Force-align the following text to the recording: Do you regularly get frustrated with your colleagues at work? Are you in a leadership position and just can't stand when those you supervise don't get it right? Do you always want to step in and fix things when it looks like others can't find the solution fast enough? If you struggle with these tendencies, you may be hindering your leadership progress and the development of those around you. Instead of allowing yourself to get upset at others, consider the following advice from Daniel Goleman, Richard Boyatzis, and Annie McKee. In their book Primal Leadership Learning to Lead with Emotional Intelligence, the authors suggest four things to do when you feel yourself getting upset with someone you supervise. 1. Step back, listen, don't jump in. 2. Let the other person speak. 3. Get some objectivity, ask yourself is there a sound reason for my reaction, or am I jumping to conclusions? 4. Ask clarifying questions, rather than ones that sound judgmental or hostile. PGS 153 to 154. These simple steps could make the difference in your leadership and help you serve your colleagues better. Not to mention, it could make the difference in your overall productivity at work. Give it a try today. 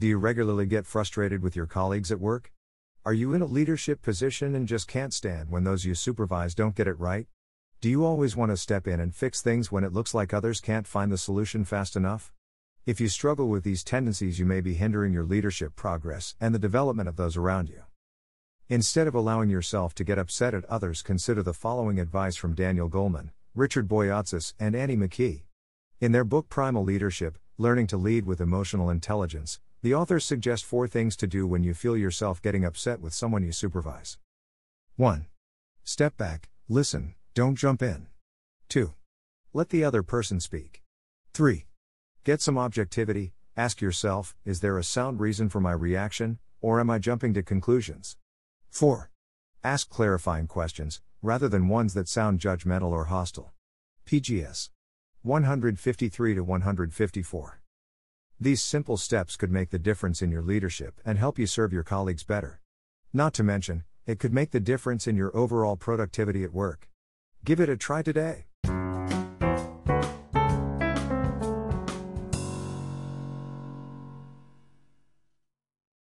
Do 0.00 0.06
you 0.06 0.16
regularly 0.16 0.64
get 0.64 0.86
frustrated 0.86 1.42
with 1.42 1.54
your 1.54 1.66
colleagues 1.66 2.10
at 2.10 2.20
work? 2.20 2.50
Are 3.04 3.12
you 3.12 3.34
in 3.34 3.42
a 3.42 3.44
leadership 3.46 4.00
position 4.00 4.54
and 4.54 4.66
just 4.66 4.88
can't 4.88 5.12
stand 5.12 5.50
when 5.50 5.64
those 5.64 5.84
you 5.84 5.94
supervise 5.94 6.54
don't 6.54 6.74
get 6.74 6.88
it 6.88 6.98
right? 6.98 7.26
Do 7.82 7.90
you 7.90 8.06
always 8.06 8.34
want 8.34 8.50
to 8.50 8.56
step 8.56 8.88
in 8.88 8.98
and 8.98 9.14
fix 9.14 9.42
things 9.42 9.70
when 9.70 9.84
it 9.84 9.92
looks 9.92 10.14
like 10.14 10.32
others 10.32 10.62
can't 10.62 10.86
find 10.86 11.12
the 11.12 11.18
solution 11.18 11.66
fast 11.66 11.96
enough? 11.96 12.32
If 12.86 12.98
you 12.98 13.08
struggle 13.08 13.50
with 13.50 13.62
these 13.62 13.84
tendencies, 13.84 14.38
you 14.38 14.46
may 14.46 14.62
be 14.62 14.72
hindering 14.72 15.12
your 15.12 15.24
leadership 15.24 15.76
progress 15.76 16.34
and 16.40 16.54
the 16.54 16.58
development 16.58 17.10
of 17.10 17.16
those 17.16 17.36
around 17.36 17.68
you. 17.68 17.82
Instead 18.70 19.06
of 19.06 19.14
allowing 19.14 19.50
yourself 19.50 19.94
to 19.96 20.02
get 20.02 20.18
upset 20.18 20.54
at 20.54 20.64
others, 20.64 21.02
consider 21.02 21.42
the 21.42 21.52
following 21.52 22.00
advice 22.00 22.36
from 22.36 22.54
Daniel 22.54 22.88
Goleman, 22.88 23.32
Richard 23.54 23.86
Boyatzis, 23.86 24.54
and 24.58 24.74
Annie 24.74 24.96
McKee. 24.96 25.42
In 26.00 26.12
their 26.12 26.24
book 26.24 26.48
Primal 26.48 26.84
Leadership 26.84 27.36
Learning 27.58 27.86
to 27.88 27.98
Lead 27.98 28.24
with 28.24 28.40
Emotional 28.40 28.88
Intelligence, 28.88 29.60
the 29.82 29.94
authors 29.94 30.24
suggest 30.24 30.64
four 30.64 30.86
things 30.86 31.16
to 31.16 31.26
do 31.26 31.46
when 31.46 31.62
you 31.62 31.72
feel 31.72 31.96
yourself 31.96 32.42
getting 32.42 32.64
upset 32.64 33.00
with 33.00 33.14
someone 33.14 33.42
you 33.42 33.52
supervise. 33.52 34.18
1. 34.96 35.26
Step 35.84 36.16
back, 36.16 36.50
listen, 36.68 37.14
don't 37.34 37.54
jump 37.54 37.82
in. 37.82 38.06
2. 38.68 38.92
Let 39.54 39.70
the 39.70 39.82
other 39.82 40.02
person 40.02 40.38
speak. 40.38 40.82
3. 41.32 41.66
Get 42.24 42.42
some 42.42 42.58
objectivity, 42.58 43.32
ask 43.56 43.80
yourself 43.80 44.36
is 44.44 44.60
there 44.60 44.76
a 44.76 44.84
sound 44.84 45.18
reason 45.20 45.48
for 45.48 45.60
my 45.60 45.72
reaction, 45.72 46.38
or 46.60 46.78
am 46.78 46.90
I 46.90 46.98
jumping 46.98 47.32
to 47.34 47.42
conclusions? 47.42 48.16
4. 48.70 49.10
Ask 49.64 49.88
clarifying 49.88 50.46
questions, 50.46 51.00
rather 51.22 51.48
than 51.48 51.68
ones 51.68 51.94
that 51.94 52.08
sound 52.08 52.38
judgmental 52.38 52.90
or 52.90 53.06
hostile. 53.06 53.52
PGS 54.06 54.68
153 55.22 56.34
to 56.34 56.44
154. 56.44 57.59
These 58.42 58.62
simple 58.62 58.96
steps 58.96 59.36
could 59.36 59.52
make 59.52 59.68
the 59.68 59.78
difference 59.78 60.22
in 60.22 60.30
your 60.30 60.40
leadership 60.40 60.98
and 61.04 61.18
help 61.18 61.38
you 61.38 61.46
serve 61.46 61.74
your 61.74 61.82
colleagues 61.82 62.24
better. 62.24 62.62
Not 63.12 63.34
to 63.34 63.42
mention, 63.42 63.84
it 64.06 64.18
could 64.18 64.32
make 64.32 64.50
the 64.50 64.60
difference 64.60 65.06
in 65.06 65.14
your 65.14 65.36
overall 65.36 65.76
productivity 65.76 66.42
at 66.42 66.54
work. 66.54 66.88
Give 67.44 67.60
it 67.60 67.68
a 67.68 67.76
try 67.76 68.00
today. 68.00 68.46